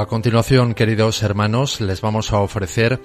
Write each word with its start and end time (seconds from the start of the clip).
A 0.00 0.06
continuación, 0.06 0.72
queridos 0.72 1.22
hermanos, 1.22 1.82
les 1.82 2.00
vamos 2.00 2.32
a 2.32 2.40
ofrecer 2.40 3.02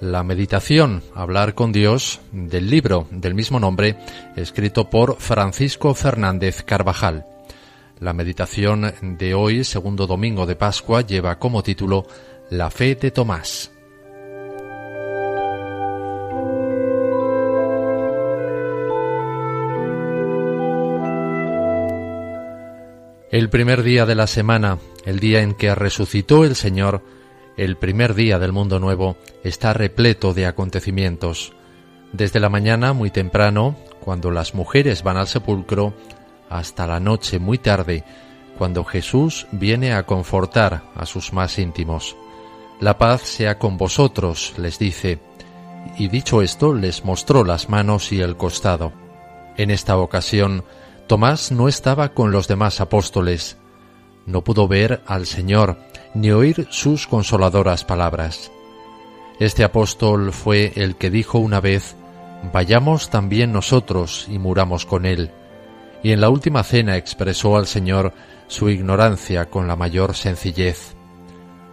la 0.00 0.22
meditación, 0.22 1.02
hablar 1.14 1.52
con 1.52 1.72
Dios, 1.72 2.20
del 2.32 2.70
libro 2.70 3.06
del 3.10 3.34
mismo 3.34 3.60
nombre, 3.60 3.98
escrito 4.34 4.88
por 4.88 5.18
Francisco 5.18 5.92
Fernández 5.92 6.62
Carvajal. 6.62 7.26
La 8.00 8.14
meditación 8.14 8.94
de 9.18 9.34
hoy, 9.34 9.62
segundo 9.62 10.06
domingo 10.06 10.46
de 10.46 10.56
Pascua, 10.56 11.02
lleva 11.02 11.38
como 11.38 11.62
título 11.62 12.06
La 12.48 12.70
fe 12.70 12.94
de 12.94 13.10
Tomás. 13.10 13.70
El 23.30 23.50
primer 23.50 23.82
día 23.82 24.06
de 24.06 24.14
la 24.14 24.26
semana, 24.26 24.78
el 25.08 25.20
día 25.20 25.40
en 25.40 25.54
que 25.54 25.74
resucitó 25.74 26.44
el 26.44 26.54
Señor, 26.54 27.02
el 27.56 27.78
primer 27.78 28.12
día 28.12 28.38
del 28.38 28.52
mundo 28.52 28.78
nuevo, 28.78 29.16
está 29.42 29.72
repleto 29.72 30.34
de 30.34 30.44
acontecimientos. 30.44 31.54
Desde 32.12 32.40
la 32.40 32.50
mañana 32.50 32.92
muy 32.92 33.10
temprano, 33.10 33.74
cuando 34.00 34.30
las 34.30 34.54
mujeres 34.54 35.02
van 35.02 35.16
al 35.16 35.26
sepulcro, 35.26 35.94
hasta 36.50 36.86
la 36.86 37.00
noche 37.00 37.38
muy 37.38 37.56
tarde, 37.56 38.04
cuando 38.58 38.84
Jesús 38.84 39.46
viene 39.50 39.94
a 39.94 40.04
confortar 40.04 40.82
a 40.94 41.06
sus 41.06 41.32
más 41.32 41.58
íntimos. 41.58 42.14
La 42.78 42.98
paz 42.98 43.22
sea 43.22 43.58
con 43.58 43.78
vosotros, 43.78 44.52
les 44.58 44.78
dice, 44.78 45.20
y 45.96 46.08
dicho 46.08 46.42
esto 46.42 46.74
les 46.74 47.06
mostró 47.06 47.44
las 47.44 47.70
manos 47.70 48.12
y 48.12 48.20
el 48.20 48.36
costado. 48.36 48.92
En 49.56 49.70
esta 49.70 49.96
ocasión, 49.96 50.64
Tomás 51.06 51.50
no 51.50 51.66
estaba 51.66 52.10
con 52.10 52.30
los 52.30 52.46
demás 52.46 52.82
apóstoles, 52.82 53.56
no 54.28 54.44
pudo 54.44 54.68
ver 54.68 55.00
al 55.06 55.26
Señor 55.26 55.78
ni 56.14 56.30
oír 56.30 56.68
sus 56.70 57.06
consoladoras 57.06 57.84
palabras. 57.84 58.52
Este 59.40 59.64
apóstol 59.64 60.32
fue 60.32 60.72
el 60.76 60.96
que 60.96 61.10
dijo 61.10 61.38
una 61.38 61.60
vez, 61.60 61.96
Vayamos 62.52 63.10
también 63.10 63.52
nosotros 63.52 64.26
y 64.28 64.38
muramos 64.38 64.86
con 64.86 65.06
él, 65.06 65.32
y 66.02 66.12
en 66.12 66.20
la 66.20 66.28
última 66.28 66.62
cena 66.62 66.96
expresó 66.96 67.56
al 67.56 67.66
Señor 67.66 68.12
su 68.46 68.70
ignorancia 68.70 69.46
con 69.46 69.66
la 69.66 69.74
mayor 69.74 70.14
sencillez. 70.14 70.94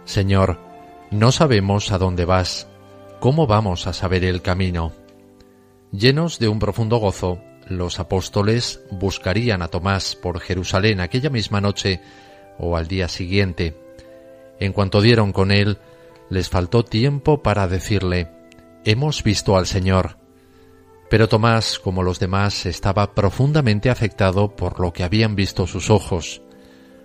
Señor, 0.04 0.58
no 1.10 1.30
sabemos 1.30 1.92
a 1.92 1.98
dónde 1.98 2.24
vas, 2.24 2.66
¿cómo 3.20 3.46
vamos 3.46 3.86
a 3.86 3.92
saber 3.92 4.24
el 4.24 4.42
camino? 4.42 4.92
Llenos 5.92 6.40
de 6.40 6.48
un 6.48 6.58
profundo 6.58 6.96
gozo, 6.96 7.40
los 7.68 8.00
apóstoles 8.00 8.80
buscarían 8.90 9.62
a 9.62 9.68
Tomás 9.68 10.16
por 10.16 10.40
Jerusalén 10.40 11.00
aquella 11.00 11.30
misma 11.30 11.60
noche 11.60 12.00
o 12.58 12.76
al 12.76 12.88
día 12.88 13.08
siguiente. 13.08 13.76
En 14.58 14.72
cuanto 14.72 15.00
dieron 15.00 15.32
con 15.32 15.50
él, 15.50 15.78
les 16.30 16.48
faltó 16.48 16.84
tiempo 16.84 17.42
para 17.42 17.68
decirle, 17.68 18.28
Hemos 18.84 19.22
visto 19.22 19.56
al 19.56 19.66
Señor. 19.66 20.16
Pero 21.10 21.28
Tomás, 21.28 21.78
como 21.78 22.02
los 22.02 22.18
demás, 22.18 22.66
estaba 22.66 23.14
profundamente 23.14 23.90
afectado 23.90 24.54
por 24.54 24.80
lo 24.80 24.92
que 24.92 25.04
habían 25.04 25.34
visto 25.34 25.66
sus 25.66 25.90
ojos. 25.90 26.42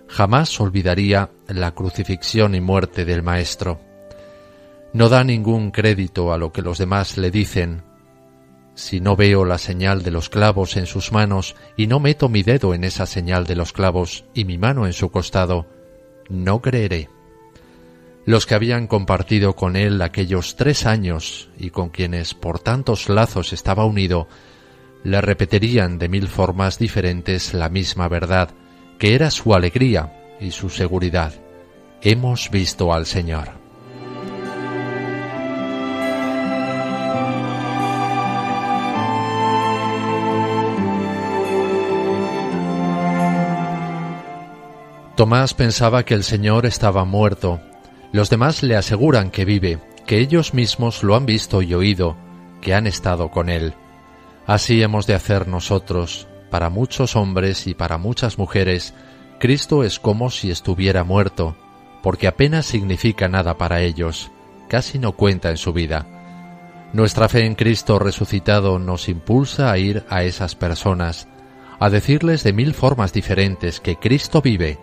Jamás 0.08 0.60
olvidaría 0.60 1.30
la 1.48 1.74
crucifixión 1.74 2.54
y 2.54 2.60
muerte 2.60 3.04
del 3.04 3.22
Maestro. 3.22 3.80
No 4.92 5.08
da 5.08 5.24
ningún 5.24 5.70
crédito 5.70 6.32
a 6.32 6.38
lo 6.38 6.52
que 6.52 6.62
los 6.62 6.78
demás 6.78 7.16
le 7.16 7.30
dicen, 7.30 7.82
si 8.74 9.00
no 9.00 9.16
veo 9.16 9.44
la 9.44 9.58
señal 9.58 10.02
de 10.02 10.10
los 10.10 10.28
clavos 10.28 10.76
en 10.76 10.86
sus 10.86 11.12
manos 11.12 11.56
y 11.76 11.86
no 11.86 12.00
meto 12.00 12.28
mi 12.28 12.42
dedo 12.42 12.74
en 12.74 12.84
esa 12.84 13.06
señal 13.06 13.46
de 13.46 13.56
los 13.56 13.72
clavos 13.72 14.24
y 14.34 14.44
mi 14.44 14.58
mano 14.58 14.86
en 14.86 14.92
su 14.92 15.10
costado, 15.10 15.66
no 16.28 16.62
creeré. 16.62 17.08
Los 18.24 18.46
que 18.46 18.54
habían 18.54 18.86
compartido 18.86 19.56
con 19.56 19.76
él 19.76 20.00
aquellos 20.00 20.56
tres 20.56 20.86
años 20.86 21.50
y 21.58 21.70
con 21.70 21.90
quienes 21.90 22.34
por 22.34 22.60
tantos 22.60 23.08
lazos 23.08 23.52
estaba 23.52 23.84
unido, 23.84 24.28
le 25.02 25.20
repetirían 25.20 25.98
de 25.98 26.08
mil 26.08 26.28
formas 26.28 26.78
diferentes 26.78 27.52
la 27.52 27.68
misma 27.68 28.08
verdad, 28.08 28.50
que 28.98 29.14
era 29.14 29.30
su 29.30 29.54
alegría 29.54 30.36
y 30.40 30.52
su 30.52 30.70
seguridad. 30.70 31.34
Hemos 32.00 32.50
visto 32.50 32.94
al 32.94 33.06
Señor. 33.06 33.61
Tomás 45.22 45.54
pensaba 45.54 46.04
que 46.04 46.14
el 46.14 46.24
Señor 46.24 46.66
estaba 46.66 47.04
muerto. 47.04 47.60
Los 48.10 48.28
demás 48.28 48.64
le 48.64 48.74
aseguran 48.74 49.30
que 49.30 49.44
vive, 49.44 49.78
que 50.04 50.18
ellos 50.18 50.52
mismos 50.52 51.04
lo 51.04 51.14
han 51.14 51.26
visto 51.26 51.62
y 51.62 51.74
oído, 51.74 52.16
que 52.60 52.74
han 52.74 52.88
estado 52.88 53.30
con 53.30 53.48
él. 53.48 53.72
Así 54.48 54.82
hemos 54.82 55.06
de 55.06 55.14
hacer 55.14 55.46
nosotros. 55.46 56.26
Para 56.50 56.70
muchos 56.70 57.14
hombres 57.14 57.68
y 57.68 57.74
para 57.74 57.98
muchas 57.98 58.36
mujeres, 58.36 58.94
Cristo 59.38 59.84
es 59.84 60.00
como 60.00 60.28
si 60.28 60.50
estuviera 60.50 61.04
muerto, 61.04 61.54
porque 62.02 62.26
apenas 62.26 62.66
significa 62.66 63.28
nada 63.28 63.56
para 63.56 63.80
ellos, 63.80 64.32
casi 64.68 64.98
no 64.98 65.12
cuenta 65.12 65.50
en 65.50 65.56
su 65.56 65.72
vida. 65.72 66.04
Nuestra 66.92 67.28
fe 67.28 67.46
en 67.46 67.54
Cristo 67.54 68.00
resucitado 68.00 68.80
nos 68.80 69.08
impulsa 69.08 69.70
a 69.70 69.78
ir 69.78 70.04
a 70.08 70.24
esas 70.24 70.56
personas, 70.56 71.28
a 71.78 71.90
decirles 71.90 72.42
de 72.42 72.52
mil 72.52 72.74
formas 72.74 73.12
diferentes 73.12 73.78
que 73.78 73.94
Cristo 73.94 74.42
vive, 74.42 74.80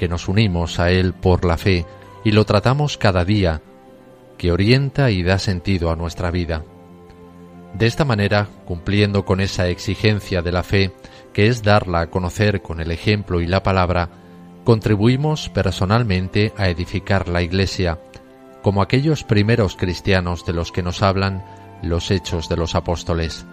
que 0.00 0.08
nos 0.08 0.28
unimos 0.28 0.80
a 0.80 0.90
Él 0.90 1.12
por 1.12 1.44
la 1.44 1.58
fe 1.58 1.84
y 2.24 2.32
lo 2.32 2.46
tratamos 2.46 2.96
cada 2.96 3.22
día, 3.22 3.60
que 4.38 4.50
orienta 4.50 5.10
y 5.10 5.22
da 5.22 5.38
sentido 5.38 5.90
a 5.90 5.96
nuestra 5.96 6.30
vida. 6.30 6.64
De 7.74 7.86
esta 7.86 8.06
manera, 8.06 8.48
cumpliendo 8.64 9.26
con 9.26 9.40
esa 9.40 9.68
exigencia 9.68 10.40
de 10.40 10.52
la 10.52 10.62
fe, 10.62 10.94
que 11.34 11.48
es 11.48 11.62
darla 11.62 12.00
a 12.00 12.06
conocer 12.06 12.62
con 12.62 12.80
el 12.80 12.92
ejemplo 12.92 13.42
y 13.42 13.46
la 13.46 13.62
palabra, 13.62 14.08
contribuimos 14.64 15.50
personalmente 15.50 16.54
a 16.56 16.70
edificar 16.70 17.28
la 17.28 17.42
Iglesia, 17.42 17.98
como 18.62 18.80
aquellos 18.80 19.22
primeros 19.22 19.76
cristianos 19.76 20.46
de 20.46 20.54
los 20.54 20.72
que 20.72 20.82
nos 20.82 21.02
hablan 21.02 21.44
los 21.82 22.10
hechos 22.10 22.48
de 22.48 22.56
los 22.56 22.74
apóstoles. 22.74 23.44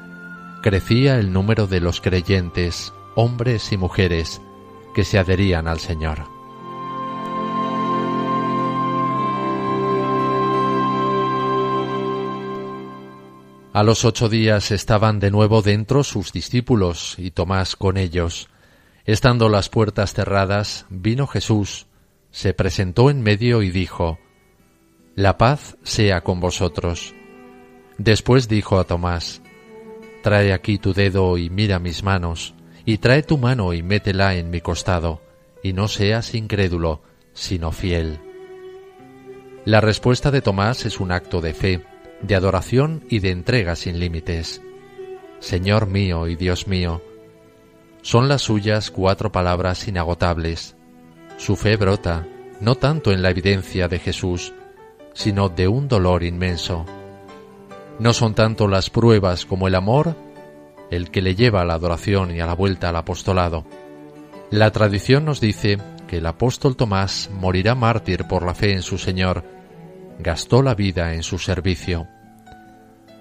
Crecía 0.64 1.19
el 1.19 1.34
número 1.34 1.68
de 1.68 1.81
los 1.81 2.00
creyentes, 2.00 2.94
hombres 3.16 3.74
y 3.74 3.78
mujeres, 3.78 4.40
que 4.96 5.03
se 5.03 5.19
adherían 5.19 5.68
al 5.68 5.79
Señor. 5.79 6.36
A 13.77 13.83
los 13.83 14.05
ocho 14.05 14.27
días 14.27 14.71
estaban 14.71 15.19
de 15.19 15.29
nuevo 15.29 15.61
dentro 15.61 16.03
sus 16.03 16.33
discípulos 16.33 17.13
y 17.19 17.29
Tomás 17.29 17.75
con 17.75 17.97
ellos. 17.97 18.49
Estando 19.05 19.49
las 19.49 19.69
puertas 19.69 20.15
cerradas, 20.15 20.88
vino 20.89 21.27
Jesús, 21.27 21.85
se 22.31 22.55
presentó 22.55 23.11
en 23.11 23.21
medio 23.21 23.61
y 23.61 23.69
dijo, 23.69 24.17
La 25.13 25.37
paz 25.37 25.77
sea 25.83 26.21
con 26.21 26.39
vosotros. 26.39 27.13
Después 27.99 28.47
dijo 28.47 28.79
a 28.79 28.85
Tomás, 28.85 29.43
Trae 30.23 30.53
aquí 30.53 30.79
tu 30.79 30.93
dedo 30.95 31.37
y 31.37 31.51
mira 31.51 31.77
mis 31.77 32.01
manos, 32.01 32.55
y 32.84 32.97
trae 32.97 33.22
tu 33.22 33.37
mano 33.37 33.73
y 33.73 33.84
métela 33.84 34.34
en 34.34 34.49
mi 34.49 34.59
costado, 34.59 35.22
y 35.61 35.73
no 35.73 35.87
seas 35.87 36.34
incrédulo, 36.34 37.03
sino 37.34 37.72
fiel. 37.72 38.19
La 39.66 39.81
respuesta 39.81 40.31
de 40.31 40.41
Tomás 40.41 40.84
es 40.87 40.99
un 40.99 41.11
acto 41.11 41.41
de 41.41 41.53
fe, 41.53 41.84
de 42.22 42.35
adoración 42.35 43.03
y 43.09 43.19
de 43.19 43.31
entrega 43.31 43.75
sin 43.75 43.99
límites. 43.99 44.61
Señor 45.40 45.87
mío 45.87 46.28
y 46.28 46.35
Dios 46.35 46.67
mío, 46.67 47.02
son 48.02 48.28
las 48.28 48.43
suyas 48.43 48.91
cuatro 48.91 49.31
palabras 49.31 49.87
inagotables. 49.87 50.75
Su 51.37 51.55
fe 51.55 51.75
brota 51.75 52.25
no 52.59 52.75
tanto 52.75 53.11
en 53.11 53.22
la 53.22 53.29
evidencia 53.29 53.87
de 53.87 53.99
Jesús, 53.99 54.53
sino 55.14 55.49
de 55.49 55.67
un 55.67 55.87
dolor 55.87 56.23
inmenso. 56.23 56.85
No 57.99 58.14
son 58.14 58.34
tanto 58.34 58.67
las 58.67 58.90
pruebas 58.90 59.46
como 59.46 59.67
el 59.67 59.75
amor 59.75 60.16
el 60.90 61.11
que 61.11 61.22
le 61.22 61.35
lleva 61.35 61.61
a 61.61 61.66
la 61.66 61.73
adoración 61.73 62.34
y 62.34 62.40
a 62.40 62.46
la 62.46 62.53
vuelta 62.53 62.90
al 62.90 62.96
apostolado. 62.96 63.66
La 64.49 64.72
tradición 64.72 65.25
nos 65.25 65.41
dice 65.41 65.78
que 66.08 66.17
el 66.17 66.25
apóstol 66.25 66.78
Tomás 66.78 67.29
morirá 67.34 67.75
mártir 67.75 68.25
por 68.25 68.46
la 68.46 68.53
fe 68.53 68.72
en 68.72 68.81
su 68.81 68.97
Señor, 68.97 69.43
gastó 70.19 70.61
la 70.61 70.75
vida 70.75 71.14
en 71.14 71.23
su 71.23 71.37
servicio. 71.37 72.08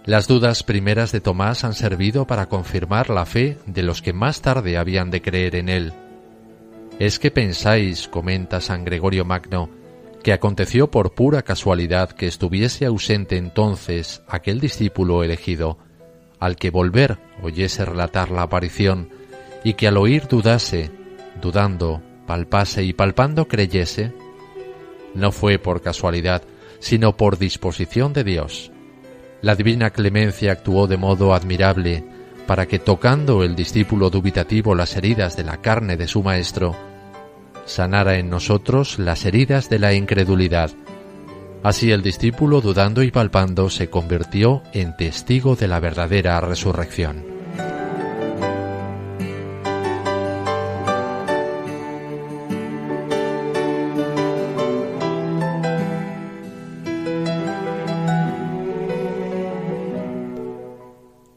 Las 0.04 0.28
dudas 0.28 0.62
primeras 0.62 1.10
de 1.12 1.20
Tomás 1.20 1.64
han 1.64 1.75
servido 1.75 2.26
para 2.26 2.46
confirmar 2.46 3.10
la 3.10 3.26
fe 3.26 3.58
de 3.66 3.82
los 3.82 4.02
que 4.02 4.12
más 4.12 4.40
tarde 4.40 4.78
habían 4.78 5.10
de 5.10 5.20
creer 5.20 5.56
en 5.56 5.69
él. 5.69 5.93
Es 6.98 7.19
que 7.19 7.31
pensáis, 7.31 8.08
comenta 8.08 8.60
San 8.60 8.84
Gregorio 8.84 9.25
Magno, 9.25 9.69
que 10.22 10.32
aconteció 10.32 10.90
por 10.90 11.14
pura 11.14 11.43
casualidad 11.43 12.10
que 12.10 12.26
estuviese 12.26 12.87
ausente 12.87 13.37
entonces 13.37 14.22
aquel 14.28 14.60
discípulo 14.60 15.22
elegido, 15.22 15.78
al 16.38 16.56
que 16.56 16.70
volver 16.70 17.19
oyese 17.43 17.84
relatar 17.84 18.31
la 18.31 18.43
aparición, 18.43 19.10
y 19.64 19.75
que 19.75 19.88
al 19.88 19.96
oír 19.96 20.28
dudase, 20.28 20.90
dudando, 21.40 22.00
palpase 22.26 22.84
y 22.84 22.93
palpando 22.93 23.48
creyese, 23.48 24.12
No 25.14 25.32
fue 25.32 25.58
por 25.58 25.82
casualidad, 25.82 26.43
sino 26.86 27.16
por 27.16 27.36
disposición 27.36 28.12
de 28.12 28.22
Dios. 28.22 28.70
La 29.42 29.56
divina 29.56 29.90
clemencia 29.90 30.52
actuó 30.52 30.86
de 30.86 30.96
modo 30.96 31.34
admirable 31.34 32.04
para 32.46 32.66
que 32.66 32.78
tocando 32.78 33.42
el 33.42 33.56
discípulo 33.56 34.08
dubitativo 34.08 34.72
las 34.76 34.96
heridas 34.96 35.36
de 35.36 35.42
la 35.42 35.56
carne 35.56 35.96
de 35.96 36.06
su 36.06 36.22
Maestro, 36.22 36.76
sanara 37.64 38.18
en 38.18 38.30
nosotros 38.30 39.00
las 39.00 39.24
heridas 39.24 39.68
de 39.68 39.80
la 39.80 39.94
incredulidad. 39.94 40.70
Así 41.64 41.90
el 41.90 42.02
discípulo, 42.02 42.60
dudando 42.60 43.02
y 43.02 43.10
palpando, 43.10 43.68
se 43.68 43.90
convirtió 43.90 44.62
en 44.72 44.96
testigo 44.96 45.56
de 45.56 45.66
la 45.66 45.80
verdadera 45.80 46.40
resurrección. 46.40 47.35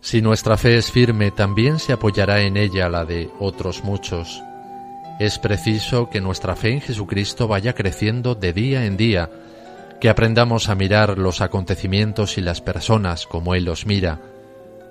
Si 0.10 0.24
nuestra 0.24 0.58
fe 0.58 0.76
es 0.76 0.92
firme, 0.92 1.30
también 1.30 1.78
se 1.78 1.94
apoyará 1.94 2.42
en 2.42 2.58
ella 2.58 2.90
la 2.90 3.06
de 3.06 3.30
otros 3.38 3.84
muchos. 3.84 4.42
Es 5.20 5.38
preciso 5.38 6.10
que 6.10 6.20
nuestra 6.20 6.56
fe 6.56 6.74
en 6.74 6.82
Jesucristo 6.82 7.48
vaya 7.48 7.76
creciendo 7.76 8.34
de 8.34 8.52
día 8.52 8.86
en 8.88 8.98
día, 8.98 9.30
que 10.02 10.10
aprendamos 10.10 10.68
a 10.68 10.74
mirar 10.74 11.20
los 11.20 11.42
acontecimientos 11.42 12.40
y 12.40 12.42
las 12.42 12.60
personas 12.60 13.28
como 13.28 13.54
Él 13.54 13.66
los 13.66 13.86
mira, 13.86 14.20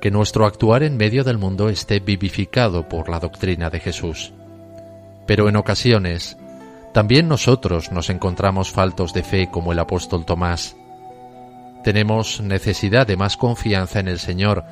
que 0.00 0.12
nuestro 0.12 0.46
actuar 0.46 0.84
en 0.84 0.96
medio 0.96 1.24
del 1.24 1.36
mundo 1.36 1.68
esté 1.68 1.98
vivificado 1.98 2.88
por 2.88 3.08
la 3.08 3.18
doctrina 3.18 3.70
de 3.70 3.80
Jesús. 3.80 4.32
Pero 5.26 5.48
en 5.48 5.56
ocasiones, 5.56 6.38
también 6.94 7.26
nosotros 7.26 7.90
nos 7.90 8.08
encontramos 8.08 8.70
faltos 8.70 9.12
de 9.12 9.24
fe 9.24 9.50
como 9.50 9.72
el 9.72 9.80
apóstol 9.80 10.24
Tomás. 10.24 10.76
Tenemos 11.82 12.40
necesidad 12.40 13.04
de 13.04 13.16
más 13.16 13.36
confianza 13.36 13.98
en 13.98 14.06
el 14.06 14.20
Señor, 14.20 14.64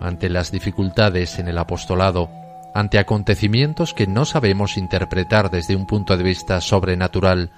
ante 0.00 0.28
las 0.28 0.52
dificultades 0.52 1.38
en 1.38 1.48
el 1.48 1.58
apostolado, 1.58 2.30
ante 2.74 2.98
acontecimientos 2.98 3.94
que 3.94 4.06
no 4.06 4.24
sabemos 4.24 4.76
interpretar 4.76 5.50
desde 5.50 5.76
un 5.76 5.86
punto 5.86 6.16
de 6.16 6.24
vista 6.24 6.60
sobrenatural, 6.60 7.52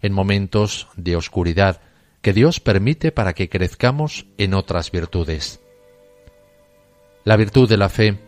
en 0.00 0.12
momentos 0.12 0.88
de 0.96 1.16
oscuridad 1.16 1.80
que 2.22 2.32
Dios 2.32 2.60
permite 2.60 3.12
para 3.12 3.32
que 3.32 3.48
crezcamos 3.48 4.26
en 4.38 4.54
otras 4.54 4.90
virtudes. 4.90 5.60
La 7.24 7.36
virtud 7.36 7.68
de 7.68 7.76
la 7.76 7.88
fe 7.88 8.18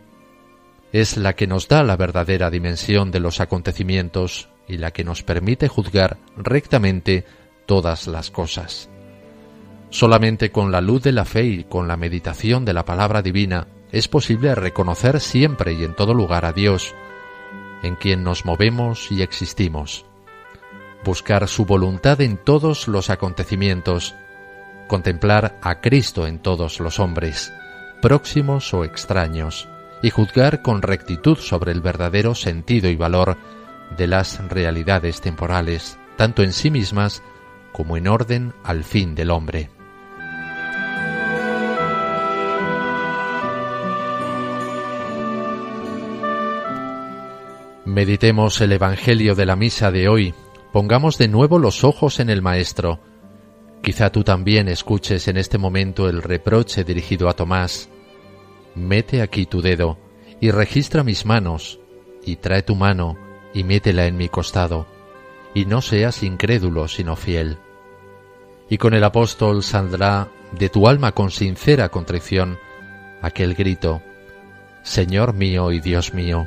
es 0.93 1.17
la 1.17 1.35
que 1.35 1.47
nos 1.47 1.69
da 1.69 1.83
la 1.83 1.97
verdadera 1.97 2.51
dimensión 2.51 3.11
de 3.11 3.21
los 3.21 3.41
acontecimientos 3.41 4.49
y 4.69 4.77
la 4.79 4.91
que 4.91 5.05
nos 5.05 5.23
permite 5.23 5.69
juzgar 5.69 6.19
rectamente 6.37 7.25
todas 7.67 8.07
las 8.07 8.31
cosas. 8.31 8.91
Solamente 9.91 10.53
con 10.53 10.71
la 10.71 10.81
luz 10.81 11.03
de 11.03 11.13
la 11.13 11.25
fe 11.25 11.45
y 11.45 11.65
con 11.65 11.89
la 11.89 11.97
meditación 11.97 12.65
de 12.65 12.73
la 12.73 12.85
palabra 12.85 13.23
divina 13.23 13.67
es 13.91 14.07
posible 14.07 14.55
reconocer 14.55 15.21
siempre 15.21 15.73
y 15.73 15.83
en 15.85 15.95
todo 15.95 16.15
lugar 16.15 16.45
a 16.45 16.53
Dios, 16.53 16.95
en 17.83 17.97
quien 17.97 18.23
nos 18.23 18.45
movemos 18.45 19.11
y 19.11 19.23
existimos. 19.23 20.07
Buscar 21.05 21.49
su 21.49 21.65
voluntad 21.65 22.21
en 22.21 22.37
todos 22.37 22.87
los 22.87 23.11
acontecimientos, 23.11 24.15
contemplar 24.87 25.59
a 25.61 25.81
Cristo 25.81 26.27
en 26.27 26.39
todos 26.39 26.79
los 26.79 27.01
hombres, 27.01 27.53
próximos 28.01 28.73
o 28.75 28.85
extraños, 28.85 29.69
y 30.03 30.11
juzgar 30.11 30.63
con 30.63 30.83
rectitud 30.83 31.37
sobre 31.37 31.73
el 31.73 31.81
verdadero 31.81 32.35
sentido 32.35 32.89
y 32.89 32.97
valor 32.97 33.37
de 33.97 34.07
las 34.07 34.39
realidades 34.49 35.21
temporales, 35.21 35.99
tanto 36.17 36.43
en 36.43 36.53
sí 36.53 36.71
mismas 36.71 37.23
como 37.73 37.97
en 37.97 38.07
orden 38.07 38.55
al 38.63 38.85
fin 38.85 39.15
del 39.15 39.31
hombre. 39.31 39.69
Meditemos 47.87 48.61
el 48.61 48.73
Evangelio 48.73 49.35
de 49.35 49.47
la 49.47 49.57
misa 49.57 49.91
de 49.91 50.07
hoy, 50.07 50.35
pongamos 50.71 51.17
de 51.17 51.29
nuevo 51.29 51.59
los 51.59 51.83
ojos 51.83 52.21
en 52.21 52.29
el 52.29 52.43
Maestro. 52.43 53.01
Quizá 53.83 54.13
tú 54.13 54.23
también 54.23 54.69
escuches 54.69 55.29
en 55.29 55.39
este 55.39 55.57
momento 55.57 56.07
el 56.07 56.23
reproche 56.23 56.85
dirigido 56.85 57.31
a 57.31 57.33
Tomás. 57.33 57.89
Mete 58.75 59.23
aquí 59.23 59.47
tu 59.47 59.63
dedo 59.63 59.99
y 60.43 60.51
registra 60.51 61.03
mis 61.05 61.25
manos, 61.25 61.81
y 62.23 62.37
trae 62.37 62.63
tu 62.63 62.75
mano 62.75 63.17
y 63.55 63.65
métela 63.65 64.05
en 64.05 64.19
mi 64.19 64.29
costado, 64.29 64.87
y 65.55 65.65
no 65.65 65.81
seas 65.81 66.23
incrédulo 66.23 66.87
sino 66.87 67.17
fiel. 67.17 67.57
Y 68.69 68.77
con 68.77 68.93
el 68.93 69.05
apóstol 69.05 69.63
saldrá 69.63 70.29
de 70.53 70.69
tu 70.69 70.87
alma 70.87 71.13
con 71.13 71.31
sincera 71.31 71.89
contrición 71.89 72.59
aquel 73.23 73.55
grito, 73.55 74.03
Señor 74.83 75.33
mío 75.33 75.73
y 75.73 75.81
Dios 75.81 76.13
mío 76.13 76.47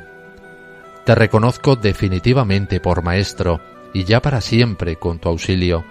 te 1.04 1.14
reconozco 1.14 1.76
definitivamente 1.76 2.80
por 2.80 3.02
Maestro, 3.02 3.60
y 3.92 4.04
ya 4.04 4.20
para 4.20 4.40
siempre 4.40 4.96
con 4.96 5.18
tu 5.18 5.28
auxilio. 5.28 5.84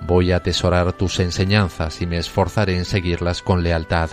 Voy 0.00 0.32
a 0.32 0.36
atesorar 0.36 0.92
tus 0.92 1.20
enseñanzas 1.20 2.00
y 2.00 2.06
me 2.06 2.18
esforzaré 2.18 2.76
en 2.76 2.84
seguirlas 2.84 3.42
con 3.42 3.62
lealtad. 3.62 4.10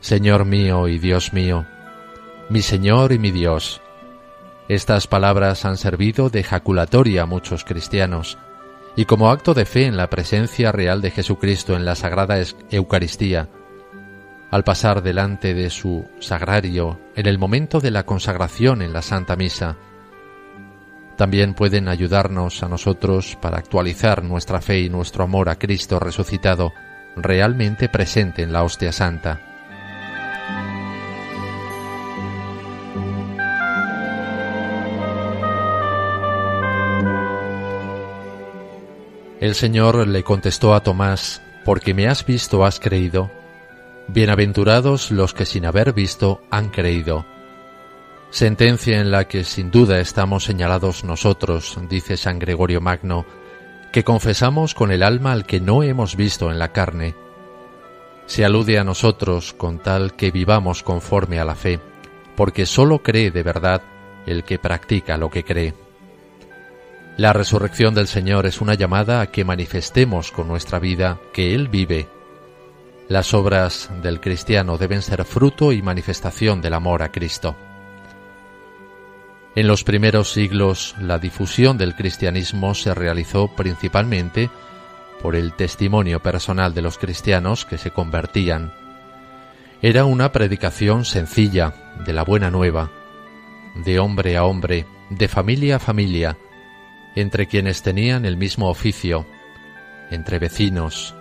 Señor 0.00 0.44
mío 0.44 0.88
y 0.88 0.98
Dios 0.98 1.32
mío, 1.32 1.66
mi 2.48 2.62
Señor 2.62 3.12
y 3.12 3.18
mi 3.18 3.30
Dios. 3.30 3.80
Estas 4.68 5.06
palabras 5.06 5.64
han 5.64 5.76
servido 5.76 6.30
de 6.30 6.40
ejaculatoria 6.40 7.22
a 7.22 7.26
muchos 7.26 7.64
cristianos, 7.64 8.38
y 8.96 9.04
como 9.04 9.30
acto 9.30 9.54
de 9.54 9.64
fe 9.64 9.86
en 9.86 9.96
la 9.96 10.10
presencia 10.10 10.72
real 10.72 11.00
de 11.00 11.10
Jesucristo 11.10 11.76
en 11.76 11.84
la 11.84 11.94
Sagrada 11.94 12.38
Eucaristía, 12.70 13.48
al 14.50 14.64
pasar 14.64 15.02
delante 15.02 15.54
de 15.54 15.70
su 15.70 16.08
sagrario 16.20 16.98
en 17.14 17.26
el 17.26 17.38
momento 17.38 17.80
de 17.80 17.90
la 17.90 18.04
consagración 18.04 18.82
en 18.82 18.92
la 18.92 19.02
Santa 19.02 19.36
Misa. 19.36 19.76
También 21.16 21.54
pueden 21.54 21.88
ayudarnos 21.88 22.62
a 22.62 22.68
nosotros 22.68 23.36
para 23.40 23.58
actualizar 23.58 24.22
nuestra 24.22 24.60
fe 24.60 24.80
y 24.80 24.88
nuestro 24.88 25.24
amor 25.24 25.48
a 25.48 25.56
Cristo 25.56 25.98
resucitado 25.98 26.72
realmente 27.16 27.88
presente 27.88 28.42
en 28.42 28.52
la 28.52 28.62
hostia 28.62 28.92
santa. 28.92 29.40
El 39.40 39.54
Señor 39.54 40.08
le 40.08 40.24
contestó 40.24 40.74
a 40.74 40.82
Tomás, 40.82 41.40
porque 41.64 41.94
me 41.94 42.08
has 42.08 42.26
visto 42.26 42.64
has 42.64 42.80
creído. 42.80 43.37
Bienaventurados 44.10 45.10
los 45.10 45.34
que 45.34 45.44
sin 45.44 45.66
haber 45.66 45.92
visto 45.92 46.40
han 46.50 46.70
creído. 46.70 47.26
Sentencia 48.30 49.02
en 49.02 49.10
la 49.10 49.28
que 49.28 49.44
sin 49.44 49.70
duda 49.70 50.00
estamos 50.00 50.44
señalados 50.44 51.04
nosotros, 51.04 51.78
dice 51.90 52.16
San 52.16 52.38
Gregorio 52.38 52.80
Magno, 52.80 53.26
que 53.92 54.04
confesamos 54.04 54.74
con 54.74 54.92
el 54.92 55.02
alma 55.02 55.32
al 55.32 55.44
que 55.44 55.60
no 55.60 55.82
hemos 55.82 56.16
visto 56.16 56.50
en 56.50 56.58
la 56.58 56.72
carne. 56.72 57.14
Se 58.24 58.46
alude 58.46 58.78
a 58.78 58.84
nosotros 58.84 59.52
con 59.52 59.78
tal 59.78 60.14
que 60.14 60.30
vivamos 60.30 60.82
conforme 60.82 61.38
a 61.38 61.44
la 61.44 61.54
fe, 61.54 61.78
porque 62.34 62.64
sólo 62.64 63.02
cree 63.02 63.30
de 63.30 63.42
verdad 63.42 63.82
el 64.24 64.42
que 64.42 64.58
practica 64.58 65.18
lo 65.18 65.28
que 65.28 65.44
cree. 65.44 65.74
La 67.18 67.34
resurrección 67.34 67.94
del 67.94 68.06
Señor 68.06 68.46
es 68.46 68.62
una 68.62 68.72
llamada 68.72 69.20
a 69.20 69.26
que 69.26 69.44
manifestemos 69.44 70.32
con 70.32 70.48
nuestra 70.48 70.78
vida 70.78 71.20
que 71.34 71.54
Él 71.54 71.68
vive 71.68 72.08
las 73.08 73.32
obras 73.32 73.90
del 74.02 74.20
cristiano 74.20 74.76
deben 74.76 75.00
ser 75.00 75.24
fruto 75.24 75.72
y 75.72 75.80
manifestación 75.80 76.60
del 76.60 76.74
amor 76.74 77.02
a 77.02 77.10
Cristo. 77.10 77.56
En 79.54 79.66
los 79.66 79.82
primeros 79.82 80.32
siglos 80.32 80.94
la 81.00 81.18
difusión 81.18 81.78
del 81.78 81.94
cristianismo 81.94 82.74
se 82.74 82.94
realizó 82.94 83.48
principalmente 83.56 84.50
por 85.22 85.34
el 85.34 85.54
testimonio 85.54 86.20
personal 86.20 86.74
de 86.74 86.82
los 86.82 86.98
cristianos 86.98 87.64
que 87.64 87.78
se 87.78 87.90
convertían. 87.90 88.72
Era 89.80 90.04
una 90.04 90.30
predicación 90.30 91.04
sencilla 91.04 91.74
de 92.04 92.12
la 92.12 92.24
buena 92.24 92.50
nueva, 92.50 92.90
de 93.74 93.98
hombre 93.98 94.36
a 94.36 94.44
hombre, 94.44 94.86
de 95.10 95.28
familia 95.28 95.76
a 95.76 95.78
familia, 95.78 96.36
entre 97.16 97.46
quienes 97.46 97.82
tenían 97.82 98.26
el 98.26 98.36
mismo 98.36 98.68
oficio, 98.68 99.26
entre 100.10 100.38
vecinos, 100.38 101.14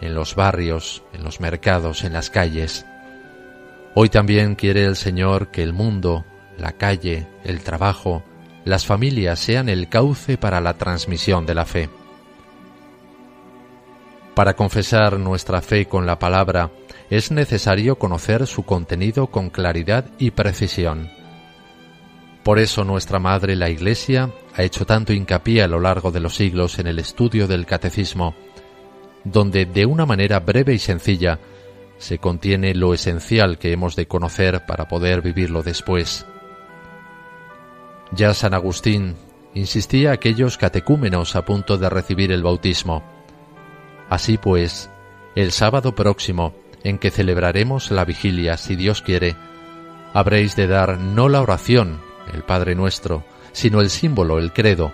en 0.00 0.14
los 0.14 0.34
barrios, 0.34 1.02
en 1.12 1.24
los 1.24 1.40
mercados, 1.40 2.04
en 2.04 2.12
las 2.12 2.30
calles. 2.30 2.86
Hoy 3.94 4.08
también 4.08 4.54
quiere 4.54 4.84
el 4.84 4.96
Señor 4.96 5.48
que 5.48 5.62
el 5.62 5.72
mundo, 5.72 6.24
la 6.56 6.72
calle, 6.72 7.26
el 7.44 7.60
trabajo, 7.60 8.22
las 8.64 8.86
familias 8.86 9.38
sean 9.38 9.68
el 9.68 9.88
cauce 9.88 10.36
para 10.36 10.60
la 10.60 10.74
transmisión 10.74 11.46
de 11.46 11.54
la 11.54 11.64
fe. 11.64 11.88
Para 14.34 14.54
confesar 14.54 15.18
nuestra 15.18 15.62
fe 15.62 15.86
con 15.86 16.06
la 16.06 16.18
palabra 16.18 16.70
es 17.10 17.32
necesario 17.32 17.98
conocer 17.98 18.46
su 18.46 18.64
contenido 18.64 19.28
con 19.28 19.50
claridad 19.50 20.04
y 20.18 20.30
precisión. 20.30 21.10
Por 22.44 22.58
eso 22.58 22.84
nuestra 22.84 23.18
Madre, 23.18 23.56
la 23.56 23.68
Iglesia, 23.68 24.30
ha 24.54 24.62
hecho 24.62 24.86
tanto 24.86 25.12
hincapié 25.12 25.62
a 25.62 25.68
lo 25.68 25.80
largo 25.80 26.10
de 26.10 26.20
los 26.20 26.36
siglos 26.36 26.78
en 26.78 26.86
el 26.86 26.98
estudio 26.98 27.46
del 27.46 27.66
catecismo, 27.66 28.34
donde 29.32 29.66
de 29.66 29.86
una 29.86 30.06
manera 30.06 30.40
breve 30.40 30.74
y 30.74 30.78
sencilla 30.78 31.38
se 31.98 32.18
contiene 32.18 32.74
lo 32.74 32.94
esencial 32.94 33.58
que 33.58 33.72
hemos 33.72 33.96
de 33.96 34.06
conocer 34.06 34.64
para 34.66 34.88
poder 34.88 35.20
vivirlo 35.20 35.62
después. 35.62 36.26
Ya 38.12 38.32
San 38.34 38.54
Agustín 38.54 39.16
insistía 39.54 40.10
a 40.10 40.14
aquellos 40.14 40.56
catecúmenos 40.56 41.36
a 41.36 41.44
punto 41.44 41.76
de 41.76 41.90
recibir 41.90 42.32
el 42.32 42.42
bautismo. 42.42 43.02
Así 44.08 44.38
pues, 44.38 44.90
el 45.34 45.52
sábado 45.52 45.94
próximo, 45.94 46.54
en 46.84 46.98
que 46.98 47.10
celebraremos 47.10 47.90
la 47.90 48.04
vigilia, 48.04 48.56
si 48.56 48.76
Dios 48.76 49.02
quiere, 49.02 49.36
habréis 50.14 50.56
de 50.56 50.68
dar 50.68 50.98
no 50.98 51.28
la 51.28 51.42
oración, 51.42 52.00
el 52.32 52.42
Padre 52.42 52.74
nuestro, 52.74 53.24
sino 53.52 53.80
el 53.80 53.90
símbolo, 53.90 54.38
el 54.38 54.52
credo, 54.52 54.92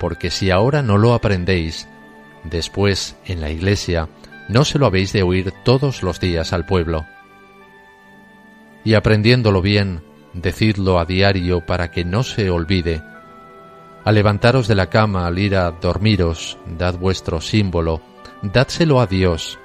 porque 0.00 0.30
si 0.30 0.50
ahora 0.50 0.82
no 0.82 0.98
lo 0.98 1.14
aprendéis, 1.14 1.86
después, 2.44 3.16
en 3.24 3.40
la 3.40 3.50
iglesia, 3.50 4.08
no 4.48 4.64
se 4.64 4.78
lo 4.78 4.86
habéis 4.86 5.12
de 5.12 5.22
oír 5.22 5.52
todos 5.64 6.02
los 6.02 6.20
días 6.20 6.52
al 6.52 6.66
pueblo. 6.66 7.06
Y 8.84 8.94
aprendiéndolo 8.94 9.62
bien, 9.62 10.02
decidlo 10.34 10.98
a 10.98 11.06
diario 11.06 11.64
para 11.64 11.90
que 11.90 12.04
no 12.04 12.22
se 12.22 12.50
olvide. 12.50 13.02
Al 14.04 14.16
levantaros 14.16 14.68
de 14.68 14.74
la 14.74 14.90
cama, 14.90 15.26
al 15.26 15.38
ir 15.38 15.56
a 15.56 15.70
dormiros, 15.70 16.58
dad 16.66 16.98
vuestro 16.98 17.40
símbolo, 17.40 18.02
dádselo 18.42 19.00
a 19.00 19.06
Dios, 19.06 19.58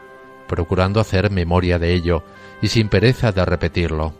procurando 0.47 1.01
hacer 1.01 1.29
memoria 1.29 1.77
de 1.77 1.93
ello 1.93 2.23
y 2.61 2.69
sin 2.69 2.87
pereza 2.87 3.33
de 3.33 3.43
repetirlo. 3.43 4.13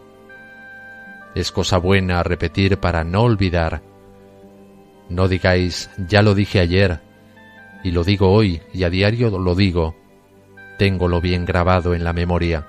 Es 1.35 1.51
cosa 1.51 1.77
buena 1.77 2.21
repetir 2.23 2.77
para 2.77 3.05
no 3.05 3.21
olvidar. 3.21 3.81
No 5.07 5.27
digáis, 5.27 5.89
ya 5.97 6.21
lo 6.21 6.35
dije 6.35 6.59
ayer, 6.59 6.99
y 7.83 7.91
lo 7.91 8.03
digo 8.03 8.31
hoy, 8.31 8.61
y 8.73 8.83
a 8.83 8.89
diario 8.89 9.29
lo 9.29 9.55
digo. 9.55 9.95
Téngolo 10.77 11.21
bien 11.21 11.45
grabado 11.45 11.93
en 11.93 12.03
la 12.03 12.13
memoria. 12.13 12.67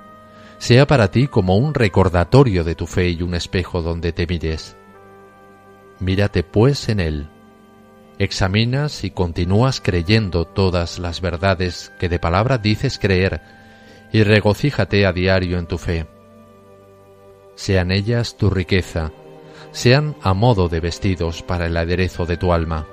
Sea 0.57 0.85
para 0.85 1.09
ti 1.11 1.27
como 1.27 1.57
un 1.57 1.73
recordatorio 1.73 2.63
de 2.63 2.75
tu 2.75 2.87
fe 2.87 3.09
y 3.09 3.21
un 3.21 3.35
espejo 3.35 3.81
donde 3.81 4.11
te 4.11 4.27
mires. 4.27 4.75
Mírate 5.99 6.43
pues 6.43 6.89
en 6.89 6.99
él. 6.99 7.27
Examinas 8.19 9.03
y 9.03 9.11
continúas 9.11 9.81
creyendo 9.81 10.45
todas 10.45 10.99
las 10.99 11.21
verdades 11.21 11.91
que 11.99 12.09
de 12.09 12.19
palabra 12.19 12.57
dices 12.57 12.99
creer, 12.99 13.41
y 14.11 14.23
regocíjate 14.23 15.05
a 15.05 15.13
diario 15.13 15.57
en 15.57 15.67
tu 15.67 15.77
fe 15.77 16.05
sean 17.61 17.91
ellas 17.91 18.37
tu 18.37 18.49
riqueza, 18.49 19.11
sean 19.71 20.15
a 20.23 20.33
modo 20.33 20.67
de 20.67 20.79
vestidos 20.79 21.43
para 21.43 21.67
el 21.67 21.77
aderezo 21.77 22.25
de 22.25 22.35
tu 22.35 22.53
alma. 22.53 22.87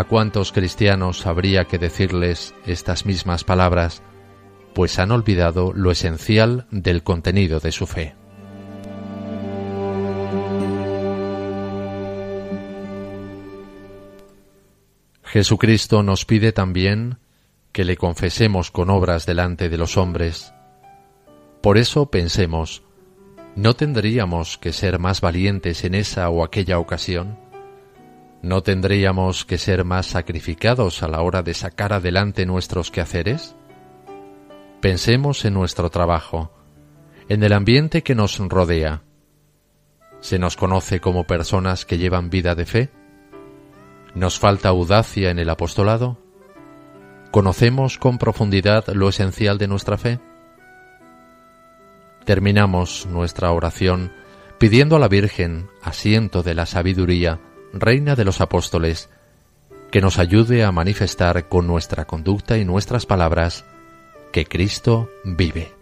¿A 0.00 0.04
cuántos 0.04 0.50
cristianos 0.50 1.26
habría 1.26 1.66
que 1.66 1.76
decirles 1.76 2.54
estas 2.64 3.04
mismas 3.04 3.44
palabras? 3.44 4.02
Pues 4.72 4.98
han 4.98 5.10
olvidado 5.10 5.74
lo 5.74 5.90
esencial 5.90 6.66
del 6.70 7.02
contenido 7.02 7.60
de 7.60 7.70
su 7.70 7.86
fe. 7.86 8.14
Jesucristo 15.22 16.02
nos 16.02 16.24
pide 16.24 16.52
también 16.52 17.18
que 17.70 17.84
le 17.84 17.98
confesemos 17.98 18.70
con 18.70 18.88
obras 18.88 19.26
delante 19.26 19.68
de 19.68 19.76
los 19.76 19.98
hombres. 19.98 20.54
Por 21.60 21.76
eso 21.76 22.10
pensemos, 22.10 22.82
¿No 23.54 23.74
tendríamos 23.76 24.56
que 24.56 24.72
ser 24.72 24.98
más 24.98 25.20
valientes 25.20 25.84
en 25.84 25.94
esa 25.94 26.30
o 26.30 26.42
aquella 26.42 26.78
ocasión? 26.78 27.49
¿No 28.42 28.62
tendríamos 28.62 29.44
que 29.44 29.58
ser 29.58 29.84
más 29.84 30.06
sacrificados 30.06 31.02
a 31.02 31.08
la 31.08 31.20
hora 31.20 31.42
de 31.42 31.52
sacar 31.52 31.92
adelante 31.92 32.46
nuestros 32.46 32.90
quehaceres? 32.90 33.54
Pensemos 34.80 35.44
en 35.44 35.52
nuestro 35.52 35.90
trabajo, 35.90 36.50
en 37.28 37.42
el 37.42 37.52
ambiente 37.52 38.02
que 38.02 38.14
nos 38.14 38.38
rodea. 38.38 39.02
¿Se 40.20 40.38
nos 40.38 40.56
conoce 40.56 41.00
como 41.00 41.24
personas 41.24 41.84
que 41.84 41.98
llevan 41.98 42.30
vida 42.30 42.54
de 42.54 42.64
fe? 42.64 42.90
¿Nos 44.14 44.38
falta 44.38 44.70
audacia 44.70 45.30
en 45.30 45.38
el 45.38 45.50
apostolado? 45.50 46.18
¿Conocemos 47.30 47.98
con 47.98 48.16
profundidad 48.16 48.86
lo 48.88 49.10
esencial 49.10 49.58
de 49.58 49.68
nuestra 49.68 49.98
fe? 49.98 50.18
Terminamos 52.24 53.06
nuestra 53.06 53.52
oración 53.52 54.12
pidiendo 54.58 54.96
a 54.96 54.98
la 54.98 55.08
Virgen, 55.08 55.68
asiento 55.82 56.42
de 56.42 56.54
la 56.54 56.66
sabiduría, 56.66 57.38
Reina 57.72 58.16
de 58.16 58.24
los 58.24 58.40
Apóstoles, 58.40 59.08
que 59.90 60.00
nos 60.00 60.18
ayude 60.18 60.64
a 60.64 60.72
manifestar 60.72 61.48
con 61.48 61.66
nuestra 61.66 62.06
conducta 62.06 62.58
y 62.58 62.64
nuestras 62.64 63.06
palabras 63.06 63.64
que 64.32 64.44
Cristo 64.44 65.08
vive. 65.24 65.79